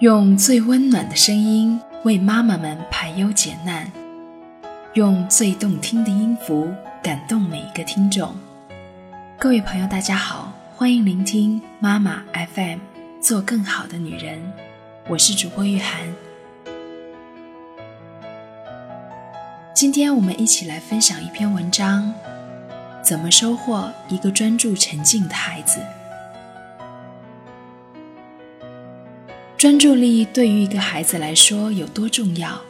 [0.00, 3.90] 用最温暖的声音为妈妈们排忧解难，
[4.92, 6.70] 用最动听的音符
[7.02, 8.36] 感动每一个听众。
[9.38, 12.22] 各位朋友，大家好，欢迎聆听妈妈
[12.54, 12.78] FM，
[13.22, 14.38] 做更好的女人。
[15.08, 16.02] 我是主播玉涵。
[19.74, 22.12] 今天我们一起来分享一篇文章：
[23.02, 25.80] 怎么收获一个专注沉静的孩子。
[29.58, 32.60] 专注力对于一个孩子来说有多重要？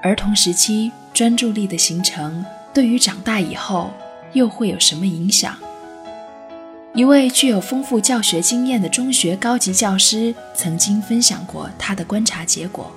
[0.00, 3.92] 儿童时期专注力的形成，对于长大以后
[4.32, 5.56] 又会有什么影响？
[6.94, 12.92] 一位具有丰富教学经验的中学高级教师曾经分享过他的观察结果：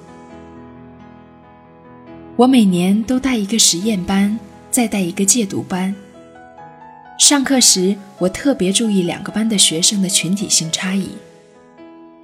[2.35, 4.37] 我每年都带一个实验班，
[4.69, 5.95] 再带一个戒毒班。
[7.17, 11.09] 上课时，我特别注意两个班的学生的群体性差异。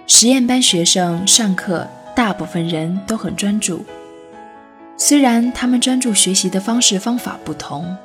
[0.05, 3.85] 实验班学生上课，大部分人都很专注。
[4.97, 7.95] 虽然他们专注学习的方式方法不同，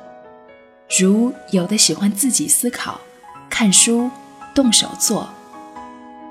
[0.97, 2.99] 如有的喜欢自己思考、
[3.49, 4.09] 看书、
[4.55, 5.27] 动手做；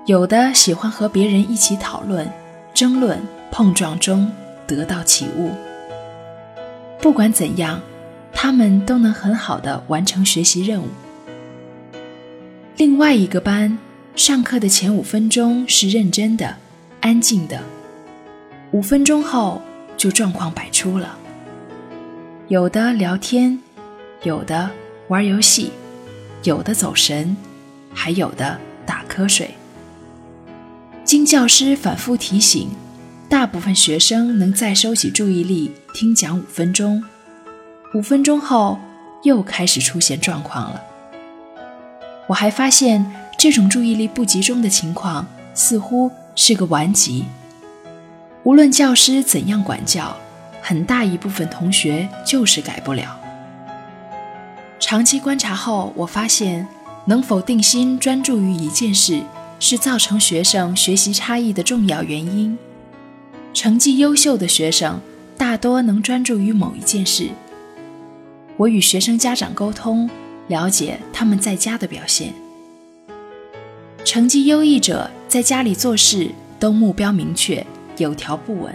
[0.07, 2.27] 有的喜欢和别人一起讨论、
[2.73, 4.31] 争论、碰撞中
[4.67, 5.51] 得到启悟。
[7.01, 7.81] 不管怎样，
[8.33, 10.87] 他们都能很好的完成学习任务。
[12.79, 13.79] 另外一个班。
[14.19, 16.57] 上课的前五分钟是认真的、
[17.01, 17.63] 安静的，
[18.73, 19.63] 五分钟后
[19.97, 21.17] 就状况百出了。
[22.49, 23.63] 有的聊天，
[24.25, 24.69] 有的
[25.07, 25.71] 玩游戏，
[26.43, 27.37] 有的走神，
[27.95, 29.55] 还有的打瞌睡。
[31.05, 32.71] 经教师反复提醒，
[33.29, 37.05] 大部分学生能再收起注意力听讲五分钟，
[37.95, 38.81] 五分钟后
[39.23, 40.83] 又开始出现状况了。
[42.27, 43.15] 我还发现。
[43.39, 47.25] 这种注意力不集中的情况似乎是个顽疾，
[48.43, 50.17] 无论教师怎样管教，
[50.61, 53.17] 很大一部分同学就是改不了。
[54.81, 56.67] 长期观察后，我发现
[57.05, 59.23] 能否定心专注于一件事，
[59.61, 62.59] 是造成学生学习差异的重要原因。
[63.55, 65.01] 成绩优秀的学生
[65.37, 67.31] 大多能专注于某一件事。
[68.57, 70.11] 我与学生家长沟通，
[70.49, 72.35] 了解他们在家的表现。
[74.09, 77.63] 成绩优异者在家里做事都目标明确、
[77.99, 78.75] 有条不紊，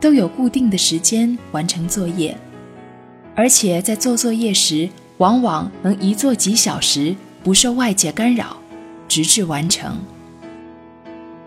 [0.00, 2.36] 都有固定的时间完成作业，
[3.36, 4.88] 而且在做作业时
[5.18, 8.56] 往往能一做几小时不受外界干扰，
[9.06, 9.96] 直至完成。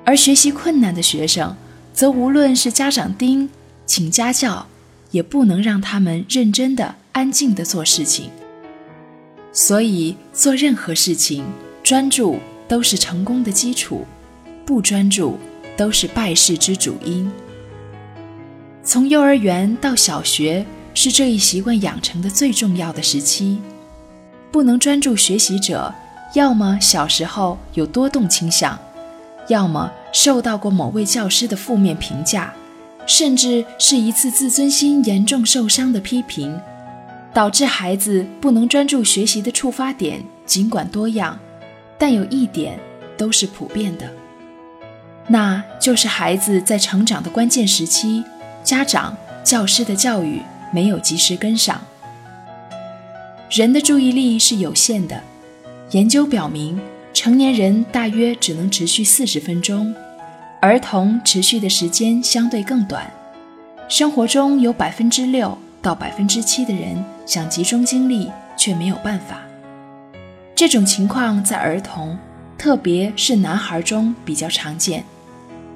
[0.05, 1.53] 而学习困难的学生，
[1.93, 3.49] 则无论是家长盯、
[3.85, 4.65] 请家教，
[5.11, 8.29] 也不能让他们认真的、安静的做事情。
[9.51, 11.43] 所以做任何事情，
[11.83, 12.39] 专注。
[12.73, 14.03] 都是成功的基础，
[14.65, 15.37] 不专注
[15.77, 17.31] 都是败事之主因。
[18.83, 23.59] 从幼儿园到小学是这一习惯养成的最重要的时期。
[24.51, 25.93] 不能专注学习者，
[26.33, 28.79] 要么小时候有多动倾向，
[29.49, 32.51] 要么受到过某位教师的负面评价，
[33.05, 36.59] 甚至是一次自尊心严重受伤的批评，
[37.35, 41.37] 导致孩子不能专注学习的触发点，尽管多样。
[42.03, 42.77] 但有一点
[43.15, 44.11] 都是普遍的，
[45.29, 48.21] 那就是孩子在成长的关键时期，
[48.61, 50.41] 家长、教师的教育
[50.73, 51.79] 没有及时跟上。
[53.49, 55.23] 人的注意力是有限的，
[55.91, 56.77] 研究表明，
[57.13, 59.95] 成年人大约只能持续四十分钟，
[60.59, 63.09] 儿童持续的时间相对更短。
[63.87, 69.39] 生活中有百分之六到百分之七的人想集中精力，却没有办法。
[70.55, 72.17] 这种情况在儿童，
[72.57, 75.03] 特别是男孩中比较常见，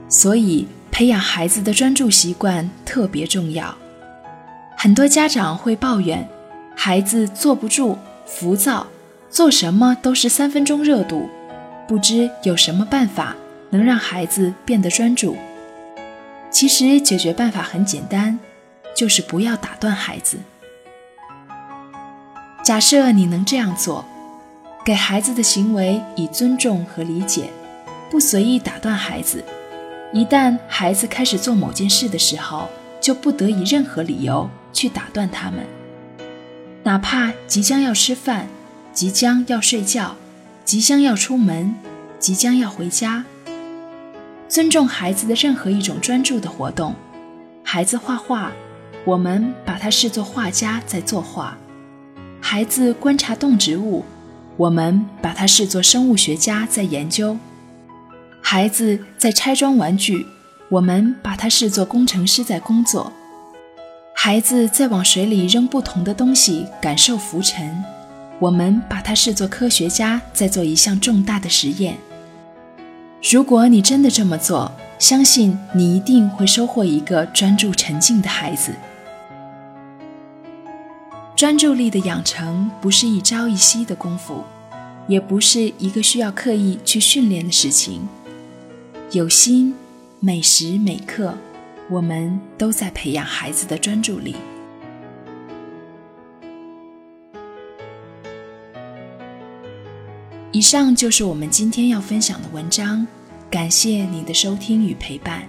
[0.07, 3.75] 所以培养孩子的专注习惯特别重要。
[4.77, 6.25] 很多家长会抱怨
[6.75, 7.97] 孩子坐不住、
[8.27, 8.85] 浮躁，
[9.31, 11.27] 做什么都是三分钟热度，
[11.87, 13.35] 不知有什么办法
[13.71, 15.35] 能让孩子变得专注。
[16.51, 18.37] 其实解决办法很简单，
[18.95, 20.37] 就是不要打断孩子。
[22.63, 24.05] 假设你能这样做。
[24.87, 27.49] 给孩子的行为以尊重和理解，
[28.09, 29.43] 不随意打断孩子。
[30.13, 32.69] 一旦孩子开始做某件事的时候，
[33.01, 35.65] 就不得以任何理由去打断他们。
[36.83, 38.47] 哪怕即将要吃饭，
[38.93, 40.15] 即将要睡觉，
[40.63, 41.75] 即将要出门，
[42.17, 43.25] 即将要回家。
[44.47, 46.95] 尊重孩子的任何一种专注的活动。
[47.61, 48.53] 孩子画画，
[49.03, 51.57] 我们把它视作画家在作画；
[52.39, 54.05] 孩子观察动植物。
[54.57, 57.37] 我们把它视作生物学家在研究，
[58.41, 60.25] 孩子在拆装玩具，
[60.69, 63.11] 我们把它视作工程师在工作；
[64.15, 67.83] 孩子在往水里扔不同的东西，感受浮沉，
[68.39, 71.95] 我们把它视作科学家在做一项重大的实验。
[73.31, 78.73] 如果你真的这么做，相信你一定会收获一个专注沉静的孩子。
[81.37, 84.43] 专注力的养成不是一朝一夕的功夫，
[85.07, 88.07] 也不是一个需要刻意去训练的事情。
[89.11, 89.75] 有心，
[90.19, 91.37] 每时每刻，
[91.91, 94.35] 我们都在培养孩子的专注力。
[100.51, 103.05] 以上就是我们今天要分享的文章，
[103.51, 105.43] 感谢你的收听与陪伴。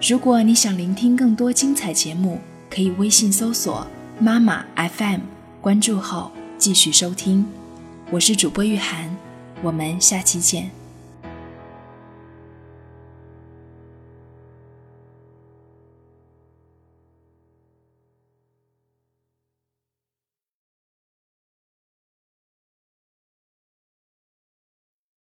[0.00, 2.38] 如果你想聆听更多精彩节目，
[2.70, 3.84] 可以微信搜索。
[4.20, 5.20] 妈妈 FM，
[5.60, 7.46] 关注后继续收听，
[8.10, 9.16] 我是主播玉涵，
[9.62, 10.77] 我们下期见。